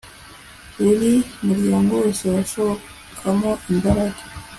Buri 0.83 1.11
muryango 1.45 1.91
wose 2.01 2.23
wasohokamo 2.35 3.51
imbaraga 3.71 4.19